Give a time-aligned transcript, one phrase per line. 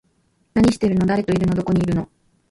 [0.55, 1.05] 何してるの？
[1.05, 1.53] 誰といるの？
[1.53, 2.09] どこにいるの？